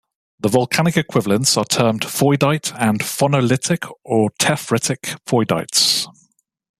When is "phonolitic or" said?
3.01-4.31